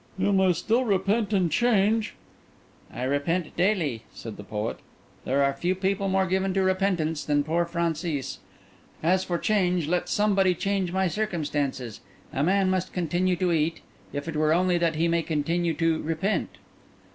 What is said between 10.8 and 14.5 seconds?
my circumstances. A man must continue to eat, if it